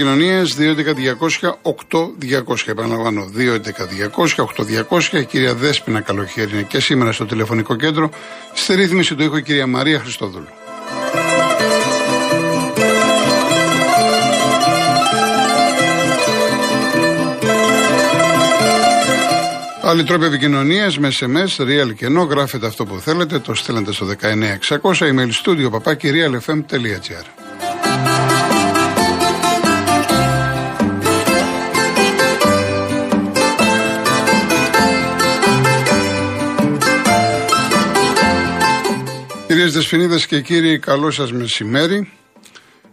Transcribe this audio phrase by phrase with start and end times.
[0.00, 0.44] Τηλέφωνο επικοινωνία
[2.52, 2.66] 211-200-8200.
[2.66, 3.30] Επαναλαμβάνω,
[4.88, 5.12] 211-200-8200.
[5.12, 8.10] Η κυρία Δέσπινα Καλοχέρι είναι και σήμερα στο τηλεφωνικό κέντρο.
[8.52, 10.46] Στη ρύθμιση του ήχου η κυρία Μαρία Χριστόδουλου.
[19.82, 24.06] Άλλοι τρόποι επικοινωνίας με SMS, real και ενώ γράφετε αυτό που θέλετε, το στέλνετε στο
[24.06, 27.39] 19600 email studio παπάκι realfm.gr.
[39.50, 42.10] Κυρίες Δεσφινίδες και κύριοι, καλό σας μεσημέρι.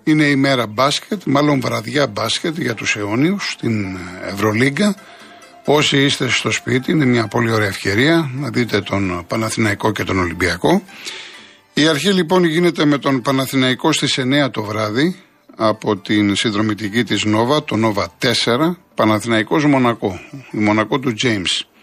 [0.04, 4.96] Είναι η μέρα μπάσκετ, μάλλον βραδιά μπάσκετ για τους αιώνιους στην Ευρωλίγκα.
[5.66, 10.20] Όσοι είστε στο σπίτι, είναι μια πολύ ωραία ευκαιρία να δείτε τον Παναθηναϊκό και τον
[10.20, 10.84] Ολυμπιακό.
[11.74, 15.16] Η αρχή λοιπόν γίνεται με τον Παναθηναϊκό στις 9 το βράδυ
[15.56, 18.12] από την συνδρομητική της Νόβα, το Νόβα
[18.46, 20.20] 4, Παναθηναϊκός Μονακό,
[20.52, 21.77] η Μονακό του James.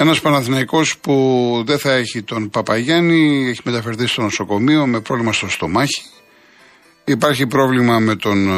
[0.00, 5.48] Ένας Παναθηναϊκός που δεν θα έχει τον Παπαγιάννη, έχει μεταφερθεί στο νοσοκομείο με πρόβλημα στο
[5.48, 6.02] στομάχι.
[7.04, 8.48] Υπάρχει πρόβλημα με τον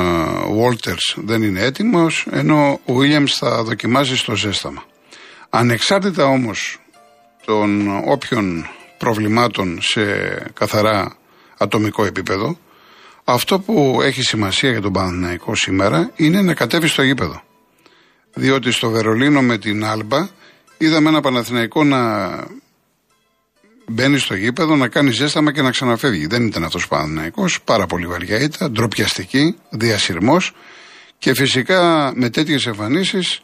[0.50, 4.84] Βόλτερ, δεν είναι έτοιμος, ενώ ο Βίλιαμ θα δοκιμάζει στο ζέσταμα.
[5.50, 6.78] Ανεξάρτητα όμως
[7.44, 10.03] των όποιων προβλημάτων σε
[10.54, 11.16] καθαρά
[11.59, 12.59] ατομικό επίπεδο,
[13.24, 17.42] αυτό που έχει σημασία για τον Παναθηναϊκό σήμερα είναι να κατέβει στο γήπεδο.
[18.34, 20.28] Διότι στο Βερολίνο με την Άλμπα
[20.84, 22.00] είδαμε ένα Παναθηναϊκό να
[23.87, 26.26] μπαίνει στο γήπεδο, να κάνει ζέσταμα και να ξαναφεύγει.
[26.26, 27.62] Δεν ήταν αυτός ο Παναθηναϊκός.
[27.62, 30.54] Πάρα πολύ βαριά ήταν, ντροπιαστική, διασυρμός
[31.19, 33.41] και φυσικά με τέτοιες εμφανίσεις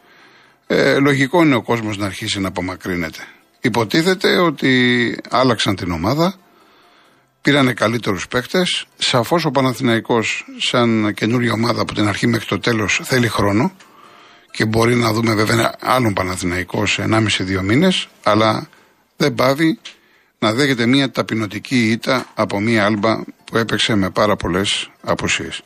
[0.66, 3.18] ε, λογικό είναι ο κόσμος να αρχίσει να απομακρύνεται.
[3.60, 6.34] Υποτίθεται ότι άλλαξαν την ομάδα,
[7.42, 8.86] πήρανε καλύτερους παίκτες.
[8.98, 13.72] Σαφώς ο Παναθηναϊκός σαν καινούργια ομάδα από την αρχή μέχρι το τέλος θέλει χρόνο
[14.58, 18.68] και μπορεί να δούμε βέβαια άλλον Παναθηναϊκό σε 1,5-2 μήνες, αλλά
[19.16, 19.78] δεν πάβει
[20.38, 25.62] να δέχεται μια ταπεινωτική ήττα από μια άλμπα που έπαιξε με πάρα πολλές απουσίες.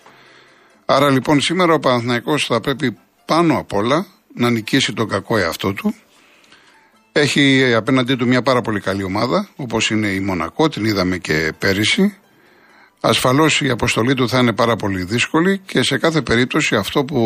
[0.85, 5.73] Άρα λοιπόν σήμερα ο Παναθηναϊκός θα πρέπει πάνω απ' όλα να νικήσει τον κακό εαυτό
[5.73, 5.95] του.
[7.13, 11.53] Έχει απέναντί του μια πάρα πολύ καλή ομάδα, όπως είναι η Μονακό, την είδαμε και
[11.59, 12.17] πέρυσι.
[13.01, 17.21] Ασφαλώς η αποστολή του θα είναι πάρα πολύ δύσκολη και σε κάθε περίπτωση αυτό που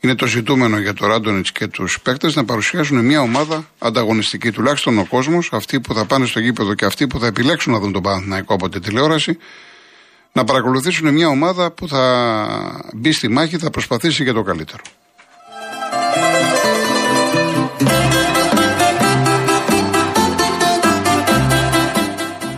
[0.00, 4.52] είναι το ζητούμενο για το Ράντονιτς και τους παίκτες να παρουσιάσουν μια ομάδα ανταγωνιστική.
[4.52, 7.78] Τουλάχιστον ο κόσμος, αυτοί που θα πάνε στο γήπεδο και αυτοί που θα επιλέξουν να
[7.78, 9.38] δουν τον Παναθηναϊκό από τη τηλεόραση,
[10.32, 14.82] να παρακολουθήσουν μια ομάδα που θα μπει στη μάχη, θα προσπαθήσει για το καλύτερο.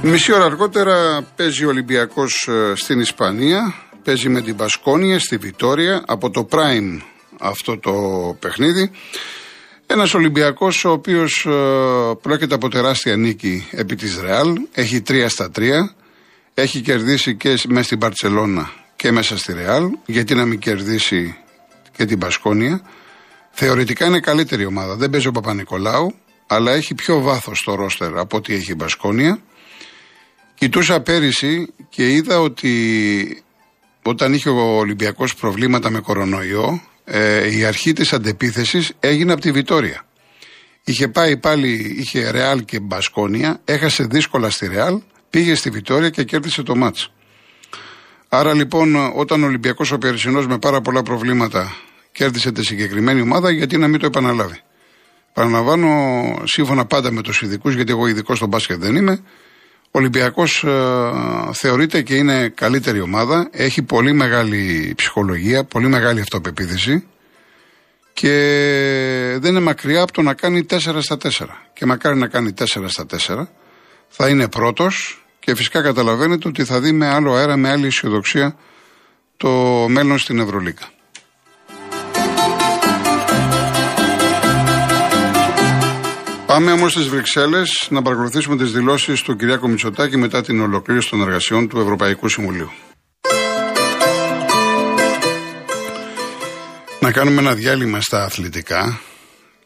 [0.02, 3.74] Μισή ώρα αργότερα παίζει ο Ολυμπιακός ε, στην Ισπανία,
[4.04, 7.00] παίζει με την Πασκόνια στη Βιτόρια από το Prime
[7.40, 7.92] αυτό το
[8.40, 8.90] παιχνίδι.
[9.86, 11.50] Ένας Ολυμπιακός ο οποίος ε,
[12.22, 14.56] πρόκειται από τεράστια νίκη επί της Ρεάλ.
[14.72, 15.60] Έχει 3 στα 3.
[16.54, 19.90] Έχει κερδίσει και μέσα στην Παρσελώνα και μέσα στη Ρεάλ.
[20.06, 21.36] Γιατί να μην κερδίσει
[21.96, 22.82] και την Πασκόνια.
[23.50, 24.96] Θεωρητικά είναι καλύτερη ομάδα.
[24.96, 26.14] Δεν παίζει ο Παπα-Νικολάου,
[26.46, 29.38] αλλά έχει πιο βάθος στο ρόστερ από ό,τι έχει η Μπασκόνια.
[30.54, 33.42] Κοιτούσα πέρυσι και είδα ότι
[34.02, 39.52] όταν είχε ο Ολυμπιακός προβλήματα με κορονοϊό, ε, η αρχή της αντεπίθεσης έγινε από τη
[39.52, 40.04] Βιτόρια.
[40.84, 46.24] Είχε πάει πάλι, είχε Ρεάλ και Μπασκόνια, έχασε δύσκολα στη Ρεάλ, πήγε στη Βιτόρια και
[46.24, 47.12] κέρδισε το μάτς.
[48.28, 51.76] Άρα λοιπόν όταν ο Ολυμπιακός ο Περσινός με πάρα πολλά προβλήματα
[52.12, 54.60] κέρδισε τη συγκεκριμένη ομάδα, γιατί να μην το επαναλάβει.
[55.32, 55.88] Παραλαμβάνω
[56.44, 59.22] σύμφωνα πάντα με τους ειδικούς, γιατί εγώ ειδικός στο μπάσκετ δεν είμαι,
[59.92, 61.10] ο Ολυμπιακός ε,
[61.52, 63.48] θεωρείται και είναι καλύτερη ομάδα.
[63.50, 67.06] Έχει πολύ μεγάλη ψυχολογία, πολύ μεγάλη αυτοπεποίθηση
[68.12, 68.28] και
[69.38, 71.28] δεν είναι μακριά από το να κάνει 4 στα 4.
[71.72, 73.46] Και μακάρι να κάνει 4 στα 4.
[74.08, 78.56] Θα είναι πρώτος και φυσικά καταλαβαίνετε ότι θα δει με άλλο αέρα, με άλλη αισιοδοξία
[79.36, 79.48] το
[79.88, 80.84] μέλλον στην Ευρωλίκα.
[86.50, 91.20] Πάμε όμως στις Βρυξέλλες να παρακολουθήσουμε τις δηλώσεις του Κυριάκου Μητσοτάκη μετά την ολοκλήρωση των
[91.20, 92.70] εργασιών του Ευρωπαϊκού Συμβουλίου.
[97.00, 99.00] Να κάνουμε ένα διάλειμμα στα αθλητικά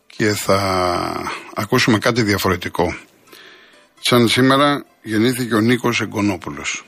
[0.07, 0.61] και θα
[1.55, 2.97] ακούσουμε κάτι διαφορετικό.
[4.01, 6.85] Σαν σήμερα γεννήθηκε ο Νίκος Εγκονόπουλος.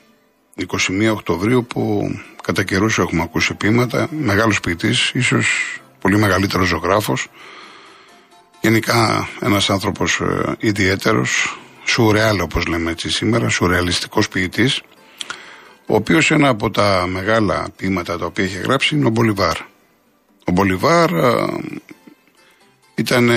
[0.56, 2.10] 21 Οκτωβρίου που
[2.42, 7.28] κατά καιρούς έχουμε ακούσει πείματα, μεγάλος ποιητής, ίσως πολύ μεγαλύτερος ζωγράφος.
[8.66, 14.82] Γενικά ένας άνθρωπος ε, ιδιαίτερος, σουρεάλ όπως λέμε έτσι σήμερα, σουρεαλιστικός ποιητής,
[15.86, 19.56] ο οποίος ένα από τα μεγάλα ποίηματα τα οποία έχει γράψει είναι ο Μπολιβάρ.
[20.44, 21.46] Ο Μπολιβάρ ε,
[22.94, 23.30] ήταν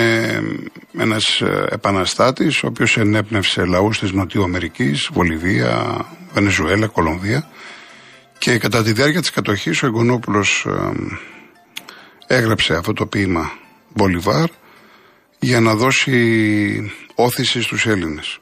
[0.97, 7.49] ένας ε, επαναστάτης ο οποίος ενέπνευσε λαούς της Νοτιού Αμερικής, Βολιβία, Βενεζουέλα, Κολομβία
[8.37, 10.65] και κατά τη διάρκεια της κατοχής ο Εγκονόπουλος
[12.27, 13.51] ε, έγραψε αυτό το ποίημα
[13.93, 14.49] Μπολιβάρ
[15.39, 18.39] για να δώσει όθηση στους Έλληνες.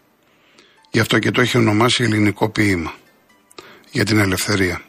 [0.91, 2.93] Γι' αυτό και το έχει ονομάσει ελληνικό ποίημα
[3.91, 4.81] για την ελευθερία.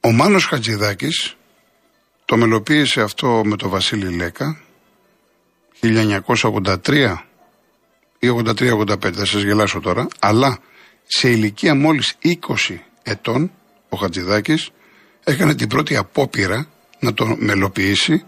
[0.00, 1.36] Ο Μάνος Χατζηδάκης
[2.24, 4.60] το μελοποίησε αυτό με τον Βασίλη Λέκα
[5.80, 7.16] 1983
[8.18, 10.58] ή 83-85, θα σας γελάσω τώρα, αλλά
[11.04, 13.52] σε ηλικία μόλις 20 ετών
[13.88, 14.70] ο Χατζηδάκης
[15.24, 16.68] έκανε την πρώτη απόπειρα
[16.98, 18.24] να το μελοποιήσει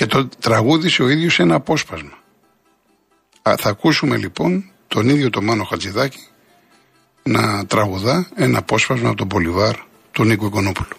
[0.00, 2.18] και το τραγούδισε ο ίδιος ένα απόσπασμα.
[3.42, 6.26] θα ακούσουμε λοιπόν τον ίδιο τον Μάνο Χατζηδάκη
[7.22, 9.76] να τραγουδά ένα απόσπασμα από τον Πολυβάρ
[10.10, 10.96] του Νίκου Οικονόπουλου.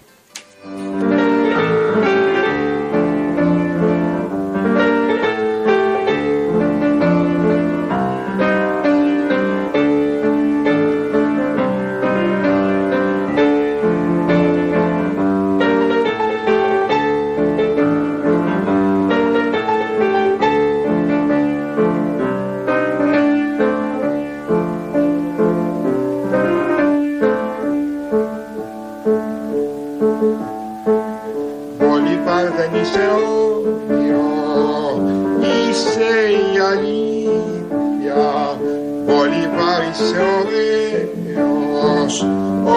[39.57, 42.15] Πάρισε ωραίος,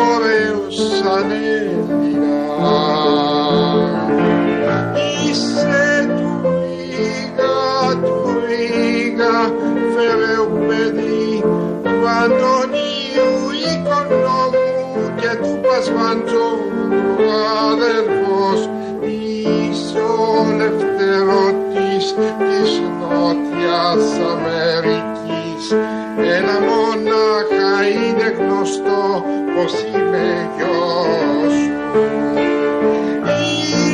[0.06, 1.94] ωραίος σαν Έλληνας.
[5.24, 5.86] Είσαι
[6.16, 6.30] του
[6.86, 7.56] λίγα,
[8.02, 8.16] του
[8.48, 9.36] λίγα,
[9.94, 11.30] φερεού παιδί,
[11.82, 13.38] του Αντωνίου
[13.70, 16.84] οικονόμου και του Πασμαντζόμου
[17.70, 18.60] αδελφός,
[19.00, 20.34] είσαι ο
[22.38, 25.13] της Νότιας Αμερικής.
[26.18, 29.24] Ένα μονάχα είναι γνωστό
[29.54, 31.72] πως είμαι γιος σου.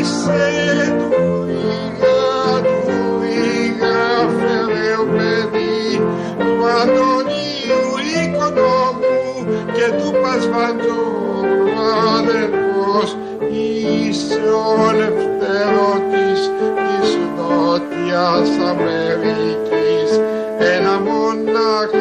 [0.01, 6.01] Είσαι δουλειά, δουλειά, φεραίο παιδί
[6.39, 11.71] του Αντωνίου Οικονόμου και του Πασβαντζόρου
[12.19, 13.17] αδερφός
[13.51, 16.41] είσαι ο ελευθερώτης
[16.77, 19.00] της Νότιας Αμέρας.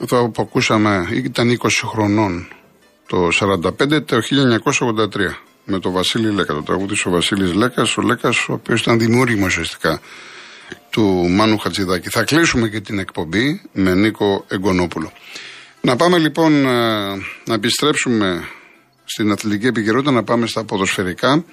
[0.00, 2.48] αυτό που ακούσαμε ήταν 20 χρονών
[3.06, 4.20] το 45 το
[4.96, 5.08] 1983
[5.64, 9.46] με τον Βασίλη Λέκα, το τραγούδι ο Βασίλης Λέκας, ο Λέκας ο οποίος ήταν δημιούργημα
[9.46, 10.00] ουσιαστικά
[10.90, 12.08] του Μάνου Χατζηδάκη.
[12.08, 15.12] Θα κλείσουμε και την εκπομπή με Νίκο Εγκονόπουλο.
[15.80, 16.70] Να πάμε λοιπόν ε,
[17.44, 18.48] να επιστρέψουμε
[19.04, 21.44] στην αθλητική επικαιρότητα, να πάμε στα ποδοσφαιρικά.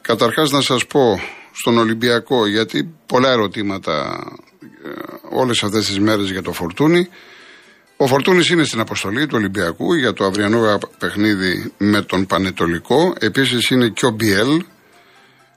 [0.00, 1.20] Καταρχάς να σας πω
[1.52, 4.24] στον Ολυμπιακό, γιατί πολλά ερωτήματα
[4.84, 4.90] ε,
[5.36, 7.08] όλες αυτές τις μέρες για το Φορτούνι.
[7.98, 13.14] Ο Φορτούνης είναι στην αποστολή του Ολυμπιακού για το αυριανό παιχνίδι με τον Πανετολικό.
[13.20, 14.64] Επίσης είναι και ο Μπιέλ.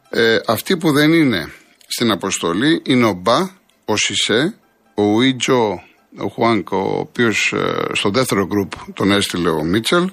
[0.10, 1.52] Ε, αυτοί που δεν είναι
[1.88, 3.50] στην αποστολή είναι ο Μπα,
[3.86, 4.56] ο Σισε,
[4.94, 5.84] ο Ουίτζο,
[6.18, 10.10] ο Χουάνκ, ο οποίος ε, στο δεύτερο γκρουπ τον έστειλε ο Μίτσελ,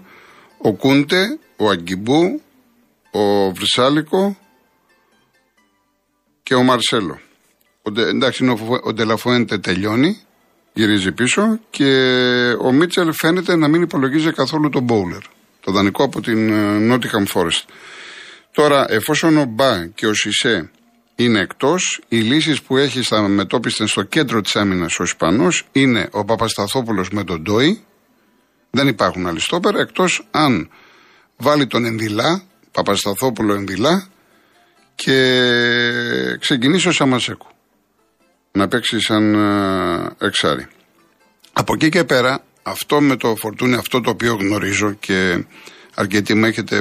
[0.58, 2.42] ο Κούντε, ο Αγκιμπού,
[3.10, 4.36] ο Βρυσάλικο
[6.42, 7.20] και ο Μαρσέλο.
[7.82, 8.44] Ο, εντάξει,
[8.82, 10.25] ο Ντελαφουέντε τελειώνει
[10.76, 11.92] γυρίζει πίσω και
[12.60, 15.22] ο Μίτσελ φαίνεται να μην υπολογίζει καθόλου τον Μπόουλερ,
[15.60, 16.52] το δανεικό από την
[16.86, 17.62] Νότιχαμ Forest.
[18.52, 20.70] Τώρα, εφόσον ο Μπα και ο Σισε
[21.14, 26.08] είναι εκτός, οι λύσεις που έχει στα μετόπιστε στο κέντρο της άμυνας ο Ισπανός είναι
[26.10, 27.84] ο Παπασταθόπουλος με τον Ντόι.
[28.70, 30.70] Δεν υπάρχουν άλλοι στόπερ, εκτός αν
[31.36, 34.08] βάλει τον Ενδυλά, Παπασταθόπουλο Ενδυλά
[34.94, 37.55] και ξεκινήσει ο Σαμασέκου
[38.56, 40.66] να παίξει σαν ε, εξάρι.
[41.52, 45.44] Από εκεί και πέρα Αυτό με το φορτούνι, αυτό το οποίο γνωρίζω και
[45.94, 46.80] αρκετοί μου έχετε,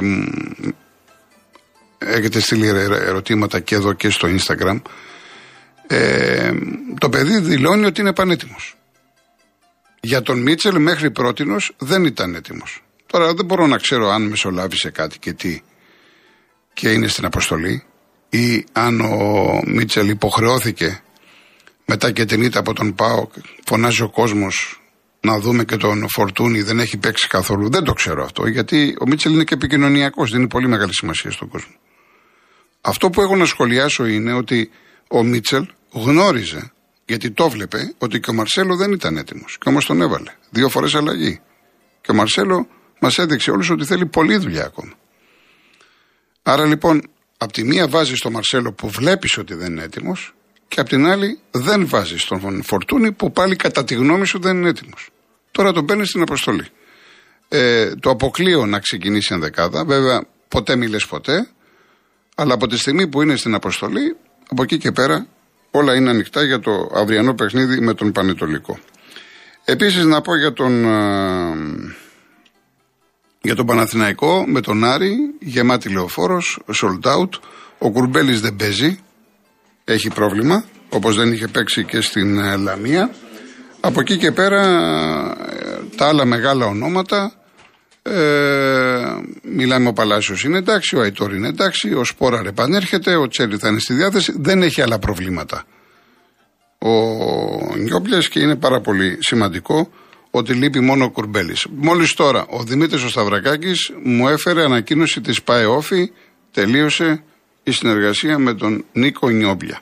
[1.98, 4.80] έχετε στείλει ερωτήματα και εδώ και στο Instagram.
[5.86, 6.50] Ε,
[6.98, 8.76] το παιδί δηλώνει ότι είναι πανέτοιμος.
[10.00, 12.82] Για τον Μίτσελ μέχρι πρότινος δεν ήταν έτοιμος.
[13.06, 15.62] Τώρα δεν μπορώ να ξέρω αν μεσολάβησε κάτι και τι
[16.72, 17.84] και είναι στην αποστολή
[18.28, 21.00] ή αν ο Μίτσελ υποχρεώθηκε
[21.86, 23.26] μετά και την ήττα από τον Πάο
[23.64, 24.80] φωνάζει ο κόσμος
[25.20, 27.70] να δούμε και τον Φορτούνη δεν έχει παίξει καθόλου.
[27.70, 31.48] Δεν το ξέρω αυτό γιατί ο Μίτσελ είναι και επικοινωνιακός, δίνει πολύ μεγάλη σημασία στον
[31.48, 31.74] κόσμο.
[32.80, 34.70] Αυτό που έχω να σχολιάσω είναι ότι
[35.08, 36.72] ο Μίτσελ γνώριζε,
[37.06, 39.58] γιατί το βλέπε, ότι και ο Μαρσέλο δεν ήταν έτοιμος.
[39.60, 40.32] Και όμως τον έβαλε.
[40.50, 41.40] Δύο φορές αλλαγή.
[42.00, 42.68] Και ο Μαρσέλο
[43.00, 44.92] μας έδειξε όλους ότι θέλει πολλή δουλειά ακόμα.
[46.42, 47.02] Άρα λοιπόν,
[47.38, 50.34] από τη μία βάζεις τον Μαρσέλο που βλέπεις ότι δεν είναι έτοιμος,
[50.68, 54.56] και απ' την άλλη δεν βάζεις τον Φορτούνη που πάλι κατά τη γνώμη σου δεν
[54.56, 55.08] είναι έτοιμος.
[55.50, 56.66] Τώρα τον παίρνεις στην αποστολή.
[57.48, 59.84] Ε, το αποκλείω να ξεκινήσει ενδεκάδα.
[59.84, 61.48] Βέβαια, ποτέ μιλέ ποτέ.
[62.34, 64.16] Αλλά από τη στιγμή που είναι στην αποστολή,
[64.48, 65.26] από εκεί και πέρα
[65.70, 68.78] όλα είναι ανοιχτά για το αυριανό παιχνίδι με τον Πανετολικό.
[69.64, 70.84] Επίσης να πω για τον,
[73.40, 77.28] για τον Παναθηναϊκό με τον Άρη, γεμάτη λεωφόρος, sold out.
[77.78, 78.98] Ο Κουρμπέλης δεν παίζει,
[79.88, 83.10] έχει πρόβλημα, όπως δεν είχε παίξει και στην ε, Λαμία.
[83.80, 84.62] Από εκεί και πέρα
[85.50, 87.32] ε, τα άλλα μεγάλα ονόματα
[88.02, 88.20] ε,
[89.42, 93.68] μιλάμε ο Παλάσιος είναι εντάξει, ο Αϊτόρ είναι εντάξει, ο Σπόρα επανέρχεται, ο Τσέλι θα
[93.68, 95.64] είναι στη διάθεση, δεν έχει άλλα προβλήματα.
[96.78, 99.90] Ο Νιόπλες και είναι πάρα πολύ σημαντικό
[100.30, 101.66] ότι λείπει μόνο ο Κουρμπέλης.
[101.70, 106.12] Μόλις τώρα ο Δημήτρης ο Σταυρακάκης μου έφερε ανακοίνωση της ΠΑΕΟΦΗ,
[106.52, 107.22] τελείωσε
[107.66, 109.80] η συνεργασία με τον Νίκο Νιόπλια.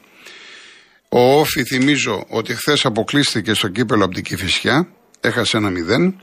[1.08, 4.88] Ο Όφη θυμίζω ότι χθες αποκλείστηκε στο κύπελο από την Κηφισιά,
[5.20, 6.20] έχασε ένα μηδέν.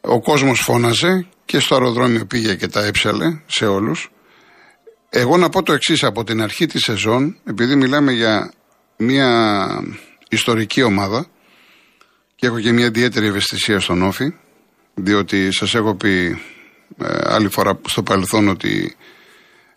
[0.00, 4.10] Ο κόσμος φώναζε και στο αεροδρόμιο πήγε και τα έψαλε σε όλους.
[5.08, 8.52] Εγώ να πω το εξής από την αρχή της σεζόν, επειδή μιλάμε για
[8.96, 9.30] μια
[10.28, 11.26] ιστορική ομάδα
[12.34, 14.34] και έχω και μια ιδιαίτερη ευαισθησία στον Όφη,
[14.94, 16.42] διότι σας έχω πει
[17.02, 18.96] ε, άλλη φορά στο παρελθόν ότι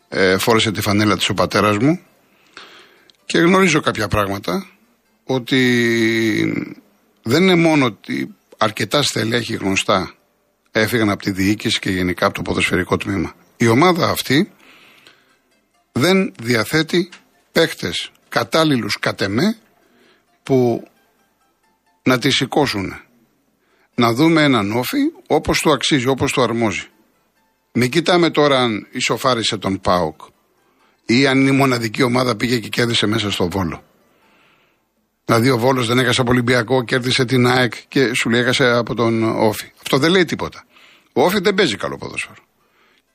[0.09, 1.99] ε, φόρεσε τη φανέλα της ο πατέρας μου
[3.25, 4.67] και γνωρίζω κάποια πράγματα
[5.23, 6.71] ότι
[7.23, 10.13] δεν είναι μόνο ότι αρκετά στελέχη γνωστά
[10.71, 13.33] έφυγαν από τη διοίκηση και γενικά από το ποδοσφαιρικό τμήμα.
[13.57, 14.51] Η ομάδα αυτή
[15.91, 17.09] δεν διαθέτει
[17.51, 19.57] παίχτες κατάλληλους κατ' εμέ
[20.43, 20.87] που
[22.03, 23.01] να τη σηκώσουν.
[23.95, 26.87] Να δούμε έναν όφη όπως το αξίζει, όπως το αρμόζει.
[27.79, 30.21] Μην κοιτάμε τώρα αν ισοφάρισε τον ΠΑΟΚ
[31.05, 33.83] ή αν η μοναδική ομάδα πήγε και κέρδισε μέσα στο Βόλο.
[35.25, 38.95] Δηλαδή ο Βόλος δεν έχασε από Ολυμπιακό, κέρδισε την ΑΕΚ και σου λέει έχασε από
[38.95, 39.71] τον Όφη.
[39.81, 40.65] Αυτό δεν λέει τίποτα.
[41.13, 42.43] Ο Όφη δεν παίζει καλό ποδόσφαιρο.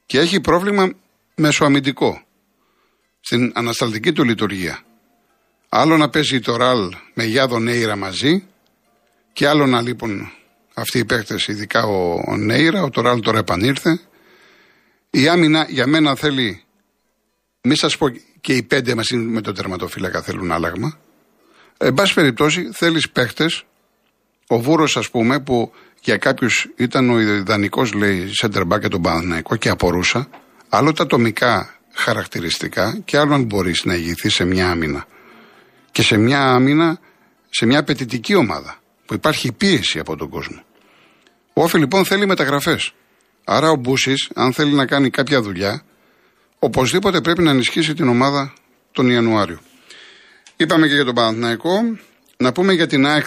[0.07, 0.93] Και έχει πρόβλημα
[1.35, 2.23] μεσοαμυντικό
[3.21, 4.83] στην ανασταλτική του λειτουργία.
[5.69, 8.45] Άλλο να παίζει το Ραλ με Γιάδο Νέιρα μαζί
[9.33, 10.33] και άλλο να λείπουν
[10.75, 14.01] αυτοί οι παίχτε, ειδικά ο, ο Νέιρα, ο Τωράλ τώρα επανήρθε.
[15.15, 16.63] Η άμυνα για μένα θέλει,
[17.63, 18.09] μη σας πω
[18.41, 20.99] και οι πέντε μαζί με τον τερματοφύλακα θέλουν άλλαγμα.
[21.79, 23.65] Εν πάση περιπτώσει, θέλεις παίχτες,
[24.47, 29.03] ο Βούρος, ας πούμε, που για κάποιους ήταν ο ιδανικός, λέει, center back για τον
[29.03, 30.29] Παναθηναϊκό και απορούσα.
[30.69, 35.07] Άλλο τα ατομικά χαρακτηριστικά και άλλο αν μπορείς να ηγηθείς σε μια άμυνα.
[35.91, 36.99] Και σε μια άμυνα,
[37.51, 40.63] σε μια απαιτητική ομάδα που υπάρχει πίεση από τον κόσμο.
[41.53, 42.93] Ο Όφη λοιπόν θέλει μεταγραφές.
[43.45, 45.83] Άρα ο Μπούσης, αν θέλει να κάνει κάποια δουλειά,
[46.59, 48.53] οπωσδήποτε πρέπει να ενισχύσει την ομάδα
[48.93, 49.61] τον Ιανουάριο.
[50.57, 51.81] Είπαμε και για τον Παναθηναϊκό.
[52.37, 53.27] Να πούμε για την ΑΕΚ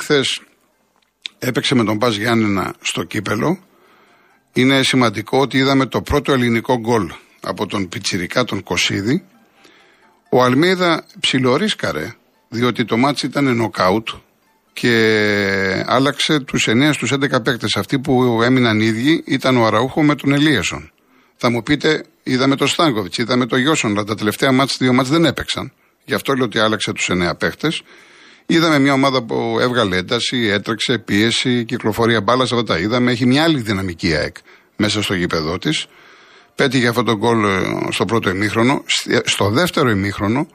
[1.40, 3.60] έπαιξε με τον Πας Γιάννενα στο κύπελο.
[4.54, 9.26] Είναι σημαντικό ότι είδαμε το πρώτο ελληνικό γκολ από τον Πιτσιρικά τον Κωσίδη.
[10.30, 12.16] Ο Αλμίδα ψιλορίσκαρε,
[12.50, 14.10] διότι το μάτς ήταν νοκάουτ
[14.82, 17.76] και άλλαξε τους 9 στους 11 παίκτες.
[17.76, 20.92] Αυτοί που έμειναν ίδιοι ήταν ο Αραούχο με τον Ελίασον.
[21.36, 25.10] Θα μου πείτε, είδαμε το Στάνκοβιτς, είδαμε το Γιώσον, αλλά τα τελευταία μάτς, δύο μάτς
[25.10, 25.72] δεν έπαιξαν.
[26.06, 27.72] Γι' αυτό λέω ότι άλλαξε τους εννέα παίχτε.
[28.46, 33.12] Είδαμε μια ομάδα που έβγαλε ένταση, έτρεξε, πίεση, κυκλοφορία μπάλας, αυτά τα είδαμε.
[33.12, 34.36] Έχει μια άλλη δυναμική ΑΕΚ
[34.76, 35.86] μέσα στο γήπεδό της.
[36.56, 38.84] Πέτυχε αυτό το γκολ ε, στο πρώτο ημίχρονο.
[39.24, 40.48] Στο δεύτερο ημίχρονο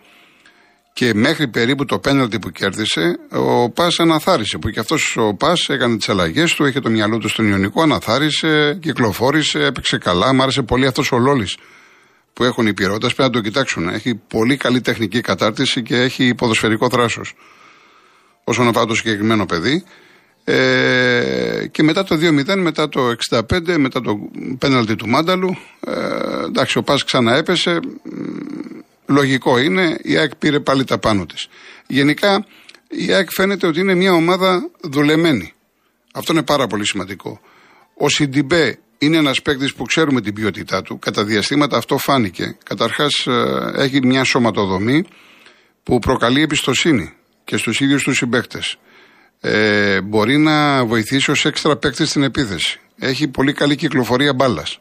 [1.01, 4.59] και μέχρι περίπου το πέναλτι που κέρδισε, ο Πας αναθάρισε.
[4.59, 7.83] Που και αυτός ο Πας έκανε τις αλλαγές του, είχε το μυαλό του στον Ιωνικό,
[7.83, 10.33] αναθάρισε, κυκλοφόρησε, έπαιξε καλά.
[10.33, 11.57] Μ' άρεσε πολύ αυτός ο Λόλης
[12.33, 13.89] που έχουν οι πυρώτε πρέπει να το κοιτάξουν.
[13.89, 17.35] Έχει πολύ καλή τεχνική κατάρτιση και έχει ποδοσφαιρικό θράσος.
[18.45, 19.85] Όσον αφορά το συγκεκριμένο παιδί,
[20.45, 24.19] Ε, και μετά το 2-0, μετά το 65, μετά το
[24.59, 27.81] πέναλτι του Μάνταλου, ε, εντάξει, ο Πας ξαναέπεσε.
[29.11, 31.49] Λογικό είναι, η ΑΕΚ πήρε πάλι τα πάνω της.
[31.87, 32.47] Γενικά,
[32.89, 35.53] η ΑΕΚ φαίνεται ότι είναι μια ομάδα δουλεμένη.
[36.13, 37.41] Αυτό είναι πάρα πολύ σημαντικό.
[37.95, 40.99] Ο Σιντιμπέ είναι ένας παίκτης που ξέρουμε την ποιότητά του.
[40.99, 42.57] Κατά διαστήματα αυτό φάνηκε.
[42.65, 45.05] Καταρχάς, ε, έχει μια σωματοδομή
[45.83, 47.13] που προκαλεί εμπιστοσύνη
[47.45, 48.77] και στους ίδιους τους συμπαίκτες.
[49.41, 52.81] Ε, μπορεί να βοηθήσει ως έξτρα παίκτη στην επίθεση.
[52.99, 54.81] Έχει πολύ καλή κυκλοφορία μπάλας.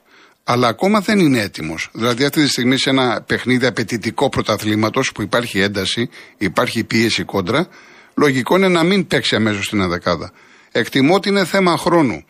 [0.51, 1.89] Αλλά ακόμα δεν είναι έτοιμος.
[1.93, 7.67] Δηλαδή, αυτή τη στιγμή σε ένα παιχνίδι απαιτητικό πρωταθλήματος που υπάρχει ένταση, υπάρχει πίεση κόντρα,
[8.15, 10.31] λογικό είναι να μην παίξει αμέσως στην αδεκάδα.
[10.71, 12.23] Εκτιμώ ότι είναι θέμα χρόνου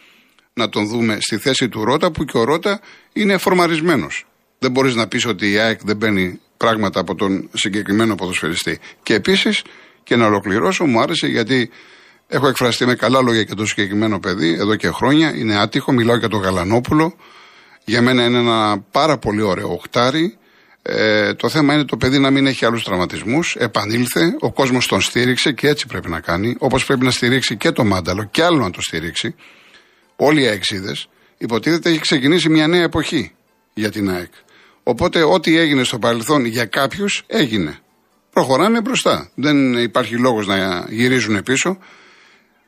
[0.54, 2.80] να τον δούμε στη θέση του Ρότα, που και ο Ρότα
[3.14, 4.26] είναι φορμαρισμένος.
[4.60, 8.80] Δεν μπορείς να πεις ότι η ΑΕΚ δεν παίρνει πράγματα από τον συγκεκριμένο ποδοσφαιριστή.
[9.04, 9.62] Και επίσης,
[10.04, 11.70] και να ολοκληρώσω, μου άρεσε γιατί
[12.28, 15.36] έχω εκφραστεί με καλά λόγια για το συγκεκριμένο παιδί εδώ και χρόνια.
[15.36, 17.16] Είναι άτυχο, μιλάω για τον Γαλανόπουλο.
[17.89, 20.38] Για μένα είναι ένα πάρα πολύ ωραίο οχτάρι.
[20.81, 23.55] Ε, το θέμα είναι το παιδί να μην έχει άλλους τραυματισμούς.
[23.60, 26.55] Επανήλθε, ο κόσμος τον στήριξε και έτσι πρέπει να κάνει.
[26.60, 29.36] Όπως πρέπει να στηρίξει και το μάνταλο και άλλο να το στηρίξει.
[30.15, 31.10] Όλοι οι αεξίδες.
[31.38, 33.31] Υποτίθεται έχει ξεκινήσει μια νέα εποχή
[33.74, 34.31] για την ΑΕΚ.
[34.84, 37.77] Οπότε ό,τι έγινε στο παρελθόν για κάποιους έγινε.
[38.31, 39.29] Προχωράμε μπροστά.
[39.36, 41.77] Δεν υπάρχει λόγος να γυρίζουν πίσω.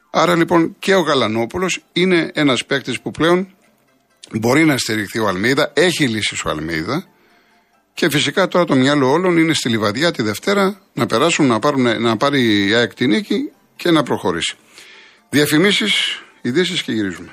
[0.10, 3.56] Άρα λοιπόν και ο Γαλανόπουλος είναι ένας παίκτης που πλέον
[4.34, 7.08] μπορεί να στηριχθεί ο Αλμίδα, έχει λύσει ο Αλμίδα
[7.94, 12.02] και φυσικά τώρα το μυαλό όλων είναι στη Λιβαδιά τη Δευτέρα να περάσουν να, πάρουν,
[12.02, 14.56] να πάρει η ΑΕΚ την νίκη και να προχωρήσει.
[15.30, 17.32] Διαφημίσεις, ειδήσεις και γυρίζουμε.